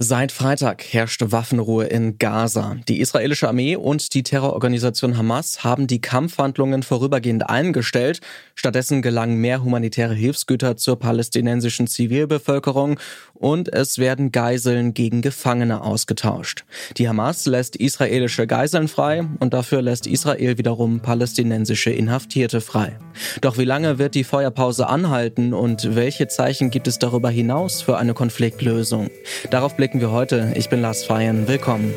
Seit 0.00 0.30
Freitag 0.30 0.84
herrscht 0.84 1.24
Waffenruhe 1.26 1.86
in 1.86 2.18
Gaza. 2.18 2.76
Die 2.86 3.00
israelische 3.00 3.48
Armee 3.48 3.74
und 3.74 4.14
die 4.14 4.22
Terrororganisation 4.22 5.18
Hamas 5.18 5.64
haben 5.64 5.88
die 5.88 6.00
Kampfhandlungen 6.00 6.84
vorübergehend 6.84 7.50
eingestellt. 7.50 8.20
Stattdessen 8.54 9.02
gelangen 9.02 9.38
mehr 9.38 9.64
humanitäre 9.64 10.14
Hilfsgüter 10.14 10.76
zur 10.76 11.00
palästinensischen 11.00 11.88
Zivilbevölkerung 11.88 13.00
und 13.34 13.72
es 13.72 13.98
werden 13.98 14.30
Geiseln 14.30 14.94
gegen 14.94 15.20
Gefangene 15.20 15.82
ausgetauscht. 15.82 16.64
Die 16.96 17.08
Hamas 17.08 17.46
lässt 17.46 17.74
israelische 17.74 18.46
Geiseln 18.46 18.86
frei 18.86 19.26
und 19.40 19.52
dafür 19.52 19.82
lässt 19.82 20.06
Israel 20.06 20.58
wiederum 20.58 21.00
palästinensische 21.00 21.90
Inhaftierte 21.90 22.60
frei. 22.60 22.96
Doch 23.40 23.58
wie 23.58 23.64
lange 23.64 23.98
wird 23.98 24.14
die 24.14 24.22
Feuerpause 24.22 24.86
anhalten 24.86 25.52
und 25.52 25.96
welche 25.96 26.28
Zeichen 26.28 26.70
gibt 26.70 26.86
es 26.86 27.00
darüber 27.00 27.30
hinaus 27.30 27.82
für 27.82 27.98
eine 27.98 28.14
Konfliktlösung? 28.14 29.10
Darauf 29.50 29.76
blicken 29.87 30.01
wir 30.01 30.11
heute. 30.11 30.51
Ich 30.55 30.67
bin 30.69 30.81
Lars 30.81 31.05
Feyen. 31.05 31.47
Willkommen. 31.47 31.93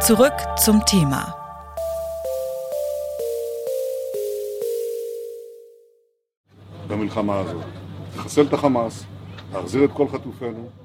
Zurück 0.00 0.34
zum 0.56 0.84
Thema. 0.86 1.34
במלחמה 6.88 7.38
הזאת. 7.38 7.64
לחסל 8.16 8.46
את 8.46 8.52
החמאס, 8.52 9.04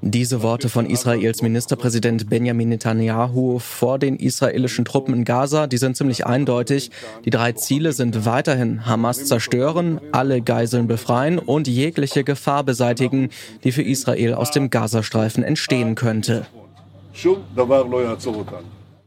diese 0.01 0.41
Worte 0.41 0.69
von 0.69 0.85
Israels 0.85 1.41
Ministerpräsident 1.41 2.29
Benjamin 2.29 2.69
Netanyahu 2.69 3.59
vor 3.59 3.99
den 3.99 4.15
israelischen 4.17 4.85
Truppen 4.85 5.13
in 5.13 5.25
Gaza, 5.25 5.67
die 5.67 5.77
sind 5.77 5.95
ziemlich 5.95 6.25
eindeutig. 6.25 6.91
Die 7.25 7.29
drei 7.29 7.53
Ziele 7.53 7.93
sind 7.93 8.25
weiterhin 8.25 8.85
Hamas 8.85 9.25
zerstören, 9.25 10.01
alle 10.11 10.41
Geiseln 10.41 10.87
befreien 10.87 11.39
und 11.39 11.67
jegliche 11.67 12.23
Gefahr 12.23 12.63
beseitigen, 12.63 13.29
die 13.63 13.71
für 13.71 13.83
Israel 13.83 14.33
aus 14.33 14.51
dem 14.51 14.69
Gazastreifen 14.69 15.43
entstehen 15.43 15.95
könnte. 15.95 16.45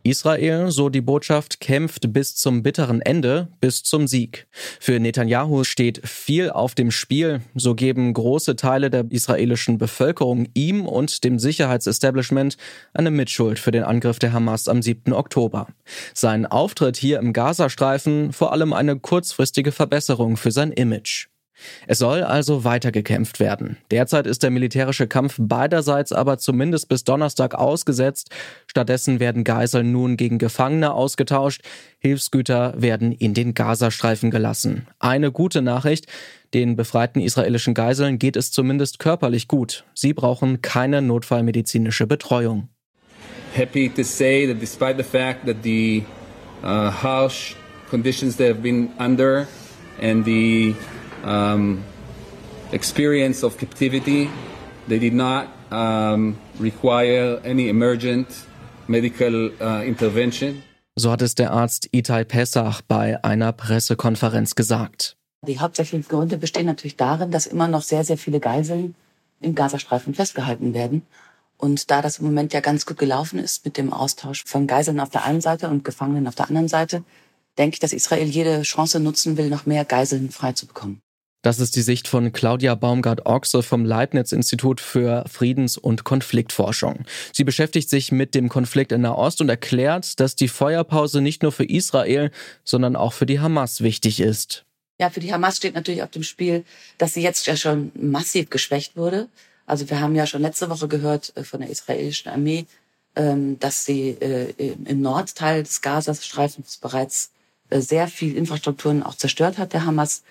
Israel, 0.03 0.71
so 0.71 0.89
die 0.89 1.01
Botschaft, 1.01 1.61
kämpft 1.61 2.13
bis 2.13 2.37
zum 2.37 2.63
bitteren 2.63 3.01
Ende, 3.01 3.49
bis 3.61 3.83
zum 3.83 4.07
Sieg. 4.07 4.47
Für 4.79 4.99
Netanyahu 4.99 5.65
steht 5.65 6.07
viel 6.09 6.51
auf 6.51 6.75
dem 6.75 6.91
Spiel. 6.91 7.43
So 7.55 7.75
geben 7.75 8.13
große 8.13 8.57
Teile 8.57 8.91
der 8.91 9.07
israelischen 9.11 9.79
Bevölkerung 9.79 10.49
ihm 10.55 10.87
und 10.87 11.25
dem 11.25 11.39
Sicherheitsestablishment 11.39 12.57
eine 12.95 13.11
Mitschuld 13.11 13.59
für 13.59 13.71
den 13.71 13.83
Angriff 13.83 14.19
der 14.19 14.33
Hamas 14.33 14.69
am 14.69 14.83
7. 14.83 15.13
Oktober. 15.13 15.69
Sein 16.15 16.47
Auftritt 16.47 16.97
hier 16.97 17.19
im 17.19 17.33
Gazastreifen 17.33 18.33
vor 18.33 18.53
allem 18.53 18.73
eine 18.73 18.99
kurzfristige 18.99 19.73
Verbesserung 19.73 20.37
für 20.37 20.51
sein 20.51 20.73
Image. 20.73 21.29
Es 21.87 21.99
soll 21.99 22.23
also 22.23 22.65
weitergekämpft 22.65 23.41
werden. 23.41 23.77
Derzeit 23.91 24.27
ist 24.27 24.43
der 24.43 24.51
militärische 24.51 25.07
Kampf 25.07 25.37
beiderseits 25.39 26.13
aber 26.13 26.39
zumindest 26.39 26.89
bis 26.89 27.05
Donnerstag 27.05 27.55
ausgesetzt. 27.55 28.31
Stattdessen 28.67 29.21
werden 29.21 29.45
Geiseln 29.45 29.93
nun 29.93 30.17
gegen 30.17 30.39
Gefangene 30.39 30.93
ausgetauscht. 30.93 31.63
Hilfsgüter 31.99 32.75
werden 32.77 33.13
in 33.13 33.35
den 33.35 33.55
Gazastreifen 33.55 34.31
gelassen. 34.31 34.87
Eine 34.99 35.33
gute 35.33 35.63
Nachricht. 35.63 36.07
Den 36.53 36.75
befreiten 36.75 37.21
israelischen 37.21 37.75
Geiseln 37.75 38.19
geht 38.19 38.37
es 38.37 38.51
zumindest 38.51 38.99
körperlich 38.99 39.47
gut. 39.47 39.85
Sie 39.95 40.13
brauchen 40.13 40.63
keine 40.63 41.01
notfallmedizinische 41.01 42.07
Betreuung. 42.07 42.69
Happy 43.55 43.89
to 43.89 44.03
say 44.03 44.47
that 44.47 44.61
despite 44.61 44.97
the 44.97 45.03
fact 45.03 45.47
that 45.47 45.57
the 45.63 46.05
uh, 46.63 46.91
harsh 46.91 47.57
conditions 47.89 48.37
they 48.37 48.49
have 48.49 48.63
been 48.63 48.91
under 48.99 49.49
and 50.01 50.25
the 50.25 50.75
um, 51.25 51.85
experience 52.73 53.45
of 53.45 53.59
captivity. 53.59 54.29
They 54.89 54.99
did 54.99 55.15
not 55.15 55.49
um, 55.71 56.37
require 56.59 57.41
any 57.45 57.69
emergent 57.69 58.29
medical 58.89 59.53
uh, 59.61 59.83
intervention. 59.87 60.63
So 60.97 61.11
hat 61.11 61.23
es 61.23 61.35
der 61.35 61.53
Arzt 61.53 61.89
Itai 61.93 62.25
Pessach 62.25 62.83
bei 62.83 63.23
einer 63.25 63.53
Pressekonferenz 63.53 64.55
gesagt. 64.55 65.17
Die 65.47 65.59
hauptsächlichen 65.59 66.07
Gründe 66.07 66.37
bestehen 66.37 66.67
natürlich 66.67 66.97
darin, 66.97 67.31
dass 67.31 67.47
immer 67.47 67.69
noch 67.69 67.83
sehr, 67.83 68.05
sehr 68.05 68.19
viele 68.19 68.41
Geiseln 68.41 68.95
im 69.41 69.55
Gazastreifen 69.55 70.15
festgehalten 70.15 70.75
werden. 70.75 71.03
Und 71.57 71.91
da 71.91 72.03
das 72.03 72.19
im 72.19 72.27
Moment 72.27 72.53
ja 72.53 72.61
ganz 72.61 72.85
gut 72.85 72.99
gelaufen 72.99 73.39
ist 73.39 73.65
mit 73.65 73.77
dem 73.77 73.93
Austausch 73.93 74.45
von 74.45 74.67
Geiseln 74.67 75.01
auf 75.01 75.11
der 75.11 75.25
einen 75.25 75.41
Seite 75.41 75.69
und 75.69 75.85
Gefangenen 75.85 76.27
auf 76.27 76.35
der 76.35 76.49
anderen 76.49 76.69
Seite, 76.69 77.05
denke 77.57 77.75
ich, 77.75 77.81
dass 77.81 77.93
Israel 77.93 78.27
jede 78.27 78.63
Chance 78.63 79.01
nutzen 79.01 79.37
will, 79.37 79.49
noch 79.49 79.67
mehr 79.67 79.85
Geiseln 79.85 80.31
freizubekommen. 80.31 81.01
Das 81.43 81.59
ist 81.59 81.75
die 81.75 81.81
Sicht 81.81 82.07
von 82.07 82.33
Claudia 82.33 82.75
Baumgart-Ochse 82.75 83.63
vom 83.63 83.87
Leibniz-Institut 83.87 84.81
für 84.81 85.25
Friedens- 85.27 85.79
und 85.79 86.05
Konfliktforschung. 86.05 87.05
Sie 87.33 87.45
beschäftigt 87.45 87.89
sich 87.89 88.13
mit 88.13 88.35
dem 88.35 88.51
Konflikt 88.51 88.93
in 88.93 89.01
Nahost 89.01 89.41
und 89.41 89.49
erklärt, 89.49 90.21
dass 90.21 90.37
die 90.37 90.49
Feuerpause 90.49 91.23
nicht 91.23 91.43
nur 91.43 91.53
für 91.53 91.65
Israel, 91.65 92.31
sondern 92.63 92.95
auch 92.95 93.15
für 93.15 93.25
die 93.25 93.41
Hamas 93.41 93.81
wichtig 93.81 94.21
ist. 94.21 94.67
Ja, 94.99 95.09
für 95.09 95.21
die 95.21 95.33
Hamas 95.33 95.57
steht 95.57 95.75
natürlich 95.75 96.03
auf 96.03 96.11
dem 96.11 96.25
Spiel, 96.25 96.63
dass 96.99 97.15
sie 97.15 97.23
jetzt 97.23 97.47
ja 97.47 97.57
schon 97.57 97.91
massiv 97.95 98.51
geschwächt 98.51 98.99
wurde. 98.99 99.29
Also 99.65 99.89
wir 99.89 99.99
haben 99.99 100.15
ja 100.15 100.27
schon 100.27 100.43
letzte 100.43 100.69
Woche 100.69 100.89
gehört 100.89 101.33
äh, 101.37 101.45
von 101.45 101.61
der 101.61 101.71
israelischen 101.71 102.31
Armee, 102.31 102.67
ähm, 103.17 103.59
dass 103.61 103.87
sie 103.87 104.11
äh, 104.11 104.53
im 104.85 105.01
Nordteil 105.01 105.63
des 105.63 105.81
Gazastreifens 105.81 106.77
bereits 106.77 107.31
äh, 107.71 107.81
sehr 107.81 108.09
viel 108.09 108.37
Infrastrukturen 108.37 109.03
auch 109.03 109.15
zerstört 109.15 109.57
hat, 109.57 109.73
der 109.73 109.87
Hamas 109.87 110.23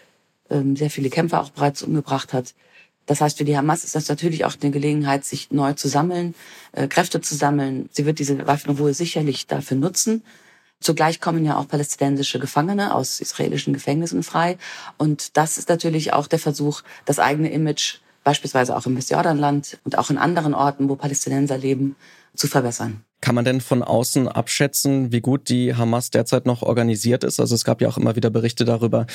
sehr 0.76 0.90
viele 0.90 1.10
Kämpfer 1.10 1.42
auch 1.42 1.52
bereits 1.52 1.84
umgebracht 1.84 2.34
hat. 2.34 2.54
Das 3.10 3.22
heißt, 3.22 3.40
für 3.40 3.44
die 3.44 3.58
Hamas 3.58 3.84
ist 3.84 3.96
das 3.96 4.08
natürlich 4.08 4.46
auch 4.46 4.54
eine 4.62 4.70
Gelegenheit, 4.70 5.26
sich 5.26 5.50
neu 5.50 5.74
zu 5.74 5.88
sammeln, 5.88 6.36
äh, 6.74 6.88
Kräfte 6.88 7.22
zu 7.22 7.34
sammeln. 7.34 7.90
Sie 7.92 8.06
wird 8.06 8.20
diese 8.20 8.46
Waffenruhe 8.46 8.94
sicherlich 8.94 9.48
dafür 9.48 9.78
nutzen. 9.78 10.22
Zugleich 10.80 11.20
kommen 11.20 11.44
ja 11.44 11.58
auch 11.58 11.68
palästinensische 11.68 12.40
Gefangene 12.40 12.94
aus 12.94 13.20
israelischen 13.20 13.74
Gefängnissen 13.74 14.22
frei. 14.22 14.60
Und 14.98 15.38
das 15.38 15.58
ist 15.58 15.70
natürlich 15.70 16.14
auch 16.14 16.28
der 16.28 16.38
Versuch, 16.38 16.84
das 17.06 17.18
eigene 17.18 17.52
Image, 17.52 17.96
beispielsweise 18.24 18.78
auch 18.78 18.86
im 18.86 18.96
Westjordanland 18.96 19.80
und 19.86 19.98
auch 19.98 20.12
in 20.12 20.20
anderen 20.20 20.54
Orten, 20.54 20.88
wo 20.88 20.96
Palästinenser 20.96 21.58
leben, 21.58 21.96
zu 22.36 22.48
verbessern. 22.48 23.04
Kann 23.22 23.36
man 23.36 23.44
denn 23.44 23.60
von 23.60 23.84
außen 23.84 24.28
abschätzen, 24.30 25.12
wie 25.12 25.20
gut 25.20 25.50
die 25.50 25.76
Hamas 25.76 26.10
derzeit 26.10 26.46
noch 26.46 26.62
organisiert 26.62 27.24
ist? 27.24 27.40
Also 27.40 27.54
es 27.54 27.66
gab 27.66 27.82
ja 27.82 27.90
auch 27.90 27.98
immer 27.98 28.16
wieder 28.16 28.30
Berichte 28.30 28.64
darüber, 28.64 29.08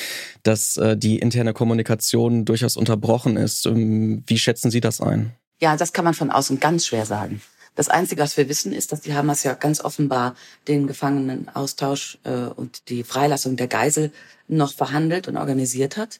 dass 0.43 0.77
äh, 0.77 0.95
die 0.95 1.17
interne 1.17 1.53
Kommunikation 1.53 2.45
durchaus 2.45 2.77
unterbrochen 2.77 3.35
ist. 3.35 3.65
Ähm, 3.65 4.23
wie 4.27 4.37
schätzen 4.37 4.69
Sie 4.69 4.79
das 4.79 5.01
ein? 5.01 5.31
Ja, 5.59 5.75
das 5.75 5.91
kann 5.91 6.05
man 6.05 6.13
von 6.13 6.29
außen 6.29 6.59
ganz 6.59 6.85
schwer 6.85 7.05
sagen. 7.05 7.41
Das 7.75 7.89
Einzige, 7.89 8.21
was 8.21 8.37
wir 8.37 8.47
wissen, 8.47 8.71
ist, 8.71 8.91
dass 8.91 9.01
die 9.01 9.13
Hamas 9.13 9.43
ja 9.43 9.53
ganz 9.53 9.81
offenbar 9.81 10.35
den 10.67 10.87
Gefangenenaustausch 10.87 12.19
äh, 12.23 12.31
und 12.31 12.89
die 12.89 13.03
Freilassung 13.03 13.57
der 13.57 13.67
Geisel 13.67 14.11
noch 14.47 14.73
verhandelt 14.73 15.27
und 15.27 15.35
organisiert 15.35 15.97
hat. 15.97 16.19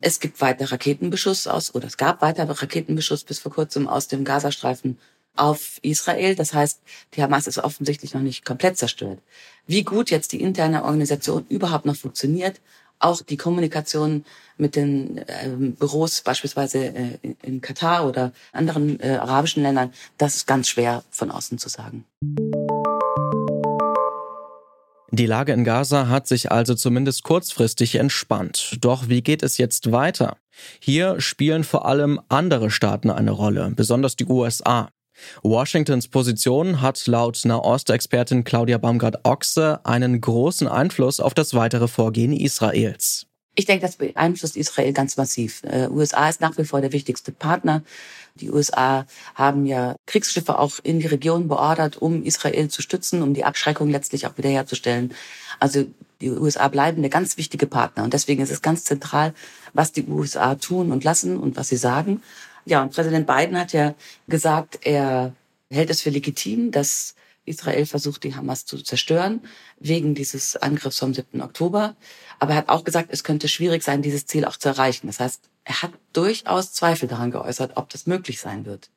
Es 0.00 0.20
gibt 0.20 0.40
weiter 0.40 0.70
Raketenbeschuss 0.70 1.46
aus, 1.46 1.74
oder 1.74 1.86
es 1.86 1.96
gab 1.96 2.22
weiter 2.22 2.48
Raketenbeschuss 2.48 3.24
bis 3.24 3.38
vor 3.38 3.52
kurzem 3.52 3.88
aus 3.88 4.08
dem 4.08 4.24
Gazastreifen 4.24 4.98
auf 5.36 5.78
Israel. 5.82 6.34
Das 6.34 6.54
heißt, 6.54 6.80
die 7.14 7.22
Hamas 7.22 7.46
ist 7.46 7.58
offensichtlich 7.58 8.14
noch 8.14 8.22
nicht 8.22 8.44
komplett 8.44 8.76
zerstört. 8.78 9.20
Wie 9.66 9.82
gut 9.82 10.10
jetzt 10.10 10.32
die 10.32 10.40
interne 10.40 10.84
Organisation 10.84 11.46
überhaupt 11.48 11.86
noch 11.86 11.96
funktioniert, 11.96 12.60
auch 12.98 13.20
die 13.22 13.36
Kommunikation 13.36 14.24
mit 14.56 14.76
den 14.76 15.18
äh, 15.18 15.48
Büros 15.48 16.22
beispielsweise 16.22 16.86
äh, 16.86 17.18
in 17.42 17.60
Katar 17.60 18.06
oder 18.06 18.32
anderen 18.52 19.00
äh, 19.00 19.16
arabischen 19.16 19.62
Ländern, 19.62 19.92
das 20.18 20.36
ist 20.36 20.46
ganz 20.46 20.68
schwer 20.68 21.04
von 21.10 21.30
außen 21.30 21.58
zu 21.58 21.68
sagen. 21.68 22.04
Die 25.12 25.26
Lage 25.26 25.52
in 25.52 25.64
Gaza 25.64 26.08
hat 26.08 26.26
sich 26.26 26.50
also 26.50 26.74
zumindest 26.74 27.22
kurzfristig 27.22 27.94
entspannt. 27.94 28.76
Doch 28.80 29.08
wie 29.08 29.22
geht 29.22 29.42
es 29.42 29.56
jetzt 29.56 29.92
weiter? 29.92 30.36
Hier 30.80 31.20
spielen 31.20 31.64
vor 31.64 31.86
allem 31.86 32.20
andere 32.28 32.70
Staaten 32.70 33.10
eine 33.10 33.30
Rolle, 33.30 33.72
besonders 33.74 34.16
die 34.16 34.26
USA. 34.26 34.90
Washingtons 35.42 36.08
Position 36.08 36.80
hat 36.80 37.06
laut 37.06 37.40
Nahost-Expertin 37.44 38.44
Claudia 38.44 38.78
Baumgart-Ochse 38.78 39.80
einen 39.84 40.20
großen 40.20 40.68
Einfluss 40.68 41.20
auf 41.20 41.34
das 41.34 41.54
weitere 41.54 41.88
Vorgehen 41.88 42.32
Israels. 42.32 43.26
Ich 43.58 43.64
denke, 43.64 43.86
das 43.86 43.96
beeinflusst 43.96 44.56
Israel 44.56 44.92
ganz 44.92 45.16
massiv. 45.16 45.62
Äh, 45.64 45.88
USA 45.88 46.28
ist 46.28 46.42
nach 46.42 46.58
wie 46.58 46.64
vor 46.64 46.82
der 46.82 46.92
wichtigste 46.92 47.32
Partner. 47.32 47.82
Die 48.34 48.50
USA 48.50 49.06
haben 49.34 49.64
ja 49.64 49.96
Kriegsschiffe 50.04 50.58
auch 50.58 50.74
in 50.82 51.00
die 51.00 51.06
Region 51.06 51.48
beordert, 51.48 51.96
um 51.96 52.22
Israel 52.22 52.68
zu 52.68 52.82
stützen, 52.82 53.22
um 53.22 53.32
die 53.32 53.44
Abschreckung 53.44 53.88
letztlich 53.88 54.26
auch 54.26 54.36
wiederherzustellen. 54.36 55.14
Also 55.58 55.86
die 56.20 56.30
USA 56.30 56.68
bleiben 56.68 57.00
der 57.00 57.10
ganz 57.10 57.38
wichtige 57.38 57.66
Partner. 57.66 58.04
Und 58.04 58.12
deswegen 58.12 58.42
ist 58.42 58.50
es 58.50 58.60
ganz 58.60 58.84
zentral, 58.84 59.32
was 59.72 59.92
die 59.92 60.06
USA 60.06 60.54
tun 60.56 60.92
und 60.92 61.02
lassen 61.02 61.38
und 61.38 61.56
was 61.56 61.68
sie 61.68 61.76
sagen. 61.76 62.22
Ja, 62.66 62.82
und 62.82 62.92
Präsident 62.92 63.26
Biden 63.26 63.58
hat 63.58 63.72
ja 63.72 63.94
gesagt, 64.26 64.80
er 64.82 65.32
hält 65.70 65.88
es 65.88 66.02
für 66.02 66.10
legitim, 66.10 66.72
dass 66.72 67.14
Israel 67.44 67.86
versucht, 67.86 68.24
die 68.24 68.34
Hamas 68.34 68.66
zu 68.66 68.82
zerstören, 68.82 69.40
wegen 69.78 70.16
dieses 70.16 70.56
Angriffs 70.56 70.98
vom 70.98 71.14
7. 71.14 71.40
Oktober. 71.42 71.94
Aber 72.40 72.52
er 72.52 72.58
hat 72.58 72.68
auch 72.68 72.82
gesagt, 72.82 73.10
es 73.12 73.22
könnte 73.22 73.46
schwierig 73.46 73.84
sein, 73.84 74.02
dieses 74.02 74.26
Ziel 74.26 74.44
auch 74.44 74.56
zu 74.56 74.68
erreichen. 74.68 75.06
Das 75.06 75.20
heißt, 75.20 75.42
er 75.62 75.82
hat 75.82 75.92
durchaus 76.12 76.72
Zweifel 76.72 77.08
daran 77.08 77.30
geäußert, 77.30 77.76
ob 77.76 77.88
das 77.88 78.06
möglich 78.06 78.40
sein 78.40 78.66
wird. 78.66 78.90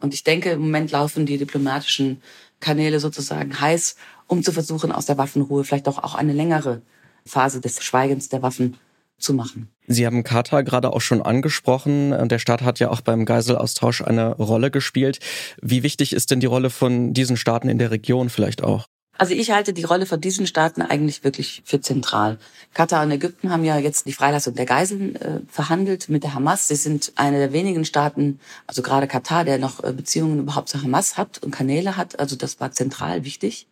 Und 0.00 0.12
ich 0.12 0.22
denke, 0.22 0.50
im 0.50 0.60
Moment 0.60 0.90
laufen 0.90 1.24
die 1.24 1.38
diplomatischen 1.38 2.22
Kanäle 2.60 3.00
sozusagen 3.00 3.58
heiß, 3.58 3.96
um 4.26 4.42
zu 4.42 4.52
versuchen, 4.52 4.92
aus 4.92 5.06
der 5.06 5.16
Waffenruhe 5.16 5.64
vielleicht 5.64 5.88
auch, 5.88 5.98
auch 5.98 6.14
eine 6.14 6.34
längere 6.34 6.82
Phase 7.24 7.60
des 7.62 7.82
Schweigens 7.82 8.28
der 8.28 8.42
Waffen 8.42 8.76
zu 9.18 9.32
machen. 9.32 9.70
Sie 9.88 10.06
haben 10.06 10.22
Katar 10.22 10.62
gerade 10.62 10.92
auch 10.92 11.00
schon 11.00 11.22
angesprochen. 11.22 12.28
Der 12.28 12.38
Staat 12.38 12.62
hat 12.62 12.78
ja 12.78 12.90
auch 12.90 13.00
beim 13.00 13.24
Geiselaustausch 13.24 14.02
eine 14.02 14.36
Rolle 14.36 14.70
gespielt. 14.70 15.18
Wie 15.62 15.82
wichtig 15.82 16.12
ist 16.12 16.30
denn 16.30 16.40
die 16.40 16.46
Rolle 16.46 16.68
von 16.68 17.14
diesen 17.14 17.38
Staaten 17.38 17.70
in 17.70 17.78
der 17.78 17.90
Region 17.90 18.28
vielleicht 18.28 18.62
auch? 18.62 18.84
Also 19.16 19.34
ich 19.34 19.50
halte 19.50 19.72
die 19.72 19.82
Rolle 19.82 20.06
von 20.06 20.20
diesen 20.20 20.46
Staaten 20.46 20.80
eigentlich 20.80 21.24
wirklich 21.24 21.62
für 21.64 21.80
zentral. 21.80 22.38
Katar 22.72 23.02
und 23.02 23.10
Ägypten 23.10 23.50
haben 23.50 23.64
ja 23.64 23.76
jetzt 23.76 24.06
die 24.06 24.12
Freilassung 24.12 24.54
der 24.54 24.66
Geiseln 24.66 25.16
äh, 25.16 25.40
verhandelt 25.48 26.08
mit 26.08 26.22
der 26.22 26.34
Hamas. 26.34 26.68
Sie 26.68 26.76
sind 26.76 27.12
eine 27.16 27.38
der 27.38 27.52
wenigen 27.52 27.84
Staaten, 27.84 28.38
also 28.68 28.80
gerade 28.80 29.08
Katar, 29.08 29.44
der 29.44 29.58
noch 29.58 29.82
äh, 29.82 29.92
Beziehungen 29.92 30.38
überhaupt 30.38 30.68
zur 30.68 30.82
Hamas 30.82 31.16
hat 31.16 31.42
und 31.42 31.50
Kanäle 31.50 31.96
hat. 31.96 32.20
Also 32.20 32.36
das 32.36 32.60
war 32.60 32.70
zentral 32.70 33.24
wichtig. 33.24 33.66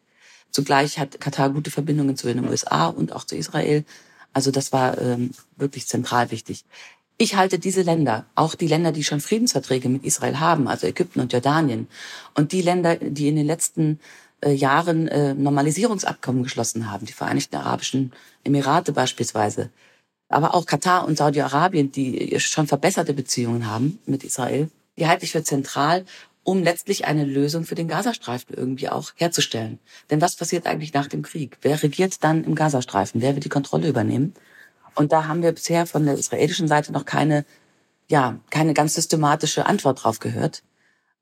Zugleich 0.51 0.99
hat 0.99 1.21
Katar 1.21 1.51
gute 1.51 1.71
Verbindungen 1.71 2.17
zu 2.17 2.27
den 2.27 2.49
USA 2.49 2.87
und 2.87 3.12
auch 3.12 3.23
zu 3.23 3.37
Israel. 3.37 3.85
Also 4.37 4.50
das 4.50 4.71
war 4.71 5.00
ähm, 5.00 5.31
wirklich 5.56 5.88
zentral 5.88 6.31
wichtig. 6.31 6.67
Ich 7.17 7.37
halte 7.37 7.59
diese 7.59 7.81
Länder, 7.81 8.27
auch 8.35 8.55
die 8.55 8.67
Länder, 8.67 8.93
die 8.93 9.03
schon 9.03 9.23
Friedensverträge 9.23 9.88
mit 9.88 10.05
Israel 10.05 10.38
haben, 10.41 10.69
also 10.69 10.87
Ägypten 10.87 11.21
und 11.21 11.33
Jordanien, 11.33 11.88
und 12.35 12.53
die 12.53 12.61
Länder, 12.61 12.97
die 12.97 13.29
in 13.29 13.37
den 13.37 13.47
letzten 13.47 13.99
äh, 14.43 14.53
Jahren 14.53 15.09
äh, 15.09 15.33
Normalisierungsabkommen 15.33 16.43
geschlossen 16.43 16.91
haben, 16.91 17.06
die 17.06 17.15
Vereinigten 17.15 17.56
Arabischen 17.56 18.12
Emirate 18.44 18.93
beispielsweise, 18.93 19.71
aber 20.29 20.55
auch 20.55 20.67
Katar 20.67 21.06
und 21.06 21.17
Saudi-Arabien, 21.17 21.91
die 21.91 22.38
schon 22.38 22.67
verbesserte 22.67 23.15
Beziehungen 23.15 23.67
haben 23.67 23.99
mit 24.05 24.23
Israel, 24.23 24.69
die 24.99 25.06
halte 25.06 25.25
ich 25.25 25.33
für 25.33 25.44
zentral, 25.44 26.05
um 26.47 26.63
letztlich 26.63 27.07
eine 27.07 27.25
Lösung 27.25 27.65
für 27.65 27.75
den 27.75 27.89
Gazastreifen 27.89 28.55
irgendwie 28.57 28.89
auch 28.89 29.11
herzustellen. 29.17 29.81
Denn 30.11 30.21
was 30.21 30.37
passiert 30.37 30.67
eigentlich 30.67 30.95
nach 30.95 31.09
dem 31.09 31.23
Krieg? 31.23 31.59
Wer 31.61 31.83
regiert 31.83 32.23
dann 32.23 32.45
im 32.45 32.55
Gazastreifen? 32.55 33.21
Wer 33.21 33.35
wird 33.35 33.45
die 33.45 33.51
Kontrolle 33.51 33.89
übernehmen? 33.89 34.33
Und 34.95 35.11
da 35.11 35.27
haben 35.27 35.43
wir 35.43 35.51
bisher 35.51 35.87
von 35.87 36.05
der 36.05 36.15
israelischen 36.15 36.69
Seite 36.69 36.93
noch 36.93 37.05
keine, 37.05 37.45
ja, 38.09 38.39
keine 38.51 38.75
ganz 38.75 38.95
systematische 38.95 39.67
Antwort 39.67 40.05
drauf 40.05 40.21
gehört. 40.21 40.63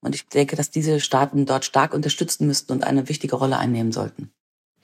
Und 0.03 0.15
ich 0.15 0.29
denke, 0.29 0.57
dass 0.57 0.71
diese 0.71 1.01
Staaten 1.01 1.47
dort 1.47 1.65
stark 1.65 1.95
unterstützen 1.95 2.47
müssten 2.47 2.73
und 2.73 2.85
eine 2.85 3.09
wichtige 3.09 3.37
Rolle 3.37 3.57
einnehmen 3.57 3.93
sollten. 3.93 4.31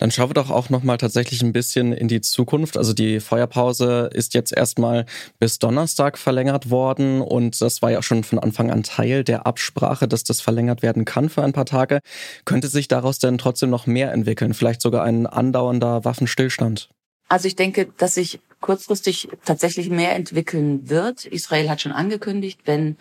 Dann 0.01 0.11
schauen 0.11 0.31
wir 0.31 0.35
doch 0.35 0.49
auch 0.49 0.71
noch 0.71 0.83
mal 0.83 0.97
tatsächlich 0.97 1.43
ein 1.43 1.53
bisschen 1.53 1.93
in 1.93 2.09
die 2.09 2.23
Zukunft. 2.23 2.79
Also 2.79 2.95
die 2.95 3.21
Feuerpause 3.21 4.09
ist 4.15 4.33
jetzt 4.33 4.51
erstmal 4.51 5.05
bis 5.39 5.59
Donnerstag 5.59 6.17
verlängert 6.17 6.71
worden 6.71 7.21
und 7.21 7.61
das 7.61 7.83
war 7.83 7.91
ja 7.91 8.03
schon 8.03 8.25
von 8.25 8.39
Anfang 8.39 8.71
an 8.71 8.83
Teil 8.83 9.25
der 9.25 9.47
Absprache, 9.47 10.09
dass 10.09 10.25
das 10.25 10.41
verlängert 10.41 10.81
werden 10.81 11.05
kann 11.05 11.29
für 11.29 11.43
ein 11.43 11.53
paar 11.53 11.67
Tage. 11.67 12.01
Könnte 12.47 12.69
sich 12.69 12.89
daraus 12.89 13.19
denn 13.19 13.37
trotzdem 13.37 13.69
noch 13.69 13.87
mehr 13.87 14.11
entwickeln? 14.13 14.55
Vielleicht 14.55 14.81
sogar 14.81 15.05
ein 15.05 15.27
andauernder 15.27 16.03
Waffenstillstand? 16.03 16.89
Also 17.29 17.47
ich 17.47 17.57
denke, 17.57 17.93
dass 17.99 18.15
sich 18.15 18.41
kurzfristig 18.61 19.29
tatsächlich 19.45 19.91
mehr 19.91 20.15
entwickeln 20.15 20.89
wird. 20.89 21.27
Israel 21.27 21.69
hat 21.69 21.83
schon 21.83 21.93
angekündigt, 21.93 22.61
wenn 22.65 22.97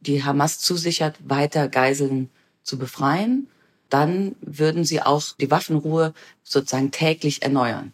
die 0.00 0.24
Hamas 0.24 0.60
zusichert, 0.60 1.16
weiter 1.28 1.68
Geiseln 1.68 2.30
zu 2.62 2.78
befreien, 2.78 3.48
dann 3.88 4.36
würden 4.40 4.84
sie 4.84 5.02
auch 5.02 5.22
die 5.40 5.50
Waffenruhe 5.50 6.14
sozusagen 6.42 6.90
täglich 6.90 7.42
erneuern. 7.42 7.92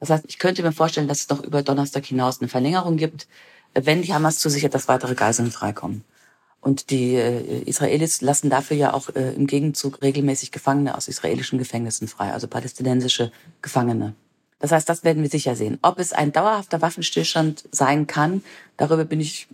Das 0.00 0.10
heißt, 0.10 0.24
ich 0.28 0.38
könnte 0.38 0.62
mir 0.62 0.72
vorstellen, 0.72 1.08
dass 1.08 1.20
es 1.20 1.28
noch 1.28 1.42
über 1.42 1.62
Donnerstag 1.62 2.04
hinaus 2.04 2.40
eine 2.40 2.48
Verlängerung 2.48 2.96
gibt, 2.96 3.26
wenn 3.74 4.02
die 4.02 4.12
Hamas 4.12 4.38
zusichert, 4.38 4.74
dass 4.74 4.88
weitere 4.88 5.14
Geiseln 5.14 5.50
freikommen. 5.50 6.04
Und 6.60 6.90
die 6.90 7.14
äh, 7.14 7.62
Israelis 7.64 8.22
lassen 8.22 8.48
dafür 8.48 8.76
ja 8.76 8.94
auch 8.94 9.10
äh, 9.10 9.34
im 9.34 9.46
Gegenzug 9.46 10.00
regelmäßig 10.02 10.50
Gefangene 10.50 10.96
aus 10.96 11.08
israelischen 11.08 11.58
Gefängnissen 11.58 12.08
frei, 12.08 12.32
also 12.32 12.48
palästinensische 12.48 13.32
Gefangene. 13.60 14.14
Das 14.60 14.72
heißt, 14.72 14.88
das 14.88 15.04
werden 15.04 15.22
wir 15.22 15.28
sicher 15.28 15.56
sehen. 15.56 15.78
Ob 15.82 15.98
es 15.98 16.14
ein 16.14 16.32
dauerhafter 16.32 16.80
Waffenstillstand 16.80 17.64
sein 17.70 18.06
kann, 18.06 18.42
darüber 18.78 19.04
bin 19.04 19.20
ich 19.20 19.46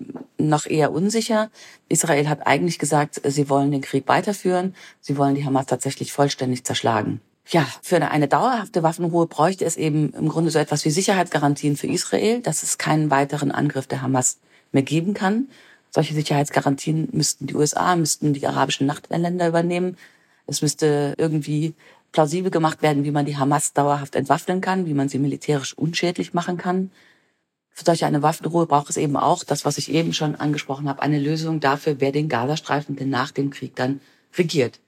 noch 0.49 0.67
eher 0.67 0.93
unsicher. 0.93 1.51
Israel 1.89 2.29
hat 2.29 2.47
eigentlich 2.47 2.79
gesagt, 2.79 3.21
sie 3.25 3.49
wollen 3.49 3.71
den 3.71 3.81
Krieg 3.81 4.09
weiterführen. 4.09 4.75
Sie 5.01 5.17
wollen 5.17 5.35
die 5.35 5.45
Hamas 5.45 5.67
tatsächlich 5.67 6.13
vollständig 6.13 6.65
zerschlagen. 6.65 7.21
Ja, 7.49 7.67
für 7.83 8.01
eine 8.01 8.29
dauerhafte 8.29 8.83
Waffenruhe 8.83 9.27
bräuchte 9.27 9.65
es 9.65 9.77
eben 9.77 10.13
im 10.13 10.29
Grunde 10.29 10.51
so 10.51 10.59
etwas 10.59 10.85
wie 10.85 10.91
Sicherheitsgarantien 10.91 11.77
für 11.77 11.89
Israel, 11.89 12.41
dass 12.41 12.63
es 12.63 12.79
keinen 12.79 13.11
weiteren 13.11 13.51
Angriff 13.51 13.87
der 13.87 14.03
Hamas 14.03 14.39
mehr 14.73 14.85
geben 14.85 15.15
kann. 15.15 15.49
Solche 15.91 16.15
Sicherheitsgarantien 16.15 17.09
müssten 17.13 17.49
die 17.49 17.57
USA, 17.57 17.97
müssten 17.97 18.33
die 18.33 18.47
arabischen 18.47 18.87
Nachbarländer 18.87 19.49
übernehmen. 19.49 19.97
Es 20.47 20.63
müsste 20.63 21.15
irgendwie 21.19 21.75
plausibel 22.13 22.51
gemacht 22.51 22.83
werden, 22.83 23.05
wie 23.05 23.11
man 23.11 23.27
die 23.27 23.37
Hamas 23.37 23.73
dauerhaft 23.73 24.15
entwaffnen 24.15 24.61
kann, 24.61 24.87
wie 24.87 24.95
man 24.95 25.09
sie 25.09 25.19
militärisch 25.19 25.77
unschädlich 25.77 26.35
machen 26.35 26.57
kann. 26.57 26.91
Für 27.71 27.85
solche 27.85 28.07
eine 28.07 28.23
Waffenruhe 28.23 28.67
braucht 28.67 28.91
es 28.91 28.97
eben 28.97 29.17
auch 29.17 29.45
das, 29.45 29.65
was 29.65 29.79
ich 29.79 29.91
eben 29.91 30.13
schon 30.13 30.35
angesprochen 30.35 30.89
habe, 30.89 31.03
eine 31.03 31.19
Lösung 31.19 31.61
dafür, 31.61 31.97
wer 32.01 32.13
den 32.13 32.29
Gazastreifen 32.29 32.97
denn 32.97 33.11
nach 33.11 33.31
dem 33.31 33.51
Krieg 33.51 33.77
dann 33.77 34.01
regiert. 34.37 34.81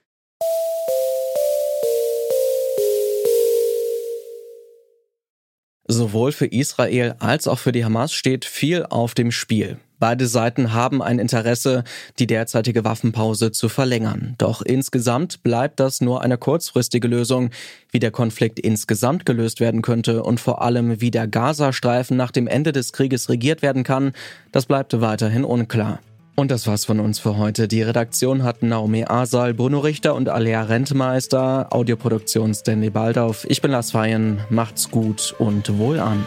Sowohl 5.86 6.32
für 6.32 6.46
Israel 6.46 7.16
als 7.18 7.48
auch 7.48 7.58
für 7.58 7.72
die 7.72 7.84
Hamas 7.84 8.12
steht 8.12 8.44
viel 8.44 8.84
auf 8.84 9.14
dem 9.14 9.30
Spiel. 9.30 9.78
Beide 10.02 10.26
Seiten 10.26 10.72
haben 10.72 11.00
ein 11.00 11.20
Interesse, 11.20 11.84
die 12.18 12.26
derzeitige 12.26 12.84
Waffenpause 12.84 13.52
zu 13.52 13.68
verlängern. 13.68 14.34
Doch 14.36 14.60
insgesamt 14.60 15.44
bleibt 15.44 15.78
das 15.78 16.00
nur 16.00 16.22
eine 16.22 16.38
kurzfristige 16.38 17.06
Lösung. 17.06 17.50
Wie 17.92 18.00
der 18.00 18.10
Konflikt 18.10 18.58
insgesamt 18.58 19.24
gelöst 19.26 19.60
werden 19.60 19.80
könnte 19.80 20.24
und 20.24 20.40
vor 20.40 20.60
allem 20.60 21.00
wie 21.00 21.12
der 21.12 21.28
Gazastreifen 21.28 22.16
nach 22.16 22.32
dem 22.32 22.48
Ende 22.48 22.72
des 22.72 22.92
Krieges 22.92 23.28
regiert 23.28 23.62
werden 23.62 23.84
kann, 23.84 24.10
das 24.50 24.66
bleibt 24.66 25.00
weiterhin 25.00 25.44
unklar. 25.44 26.00
Und 26.34 26.50
das 26.50 26.66
war's 26.66 26.84
von 26.84 26.98
uns 26.98 27.20
für 27.20 27.36
heute. 27.36 27.68
Die 27.68 27.82
Redaktion 27.82 28.42
hatten 28.42 28.70
Naomi 28.70 29.04
Asal, 29.04 29.54
Bruno 29.54 29.78
Richter 29.78 30.16
und 30.16 30.28
Alea 30.28 30.64
Rentmeister, 30.64 31.68
Audioproduktion 31.70 32.54
Stanley 32.54 32.90
Baldauf. 32.90 33.46
Ich 33.48 33.62
bin 33.62 33.70
Lars 33.70 33.92
Feyen, 33.92 34.40
macht's 34.50 34.90
gut 34.90 35.32
und 35.38 35.78
wohl 35.78 36.00
an. 36.00 36.26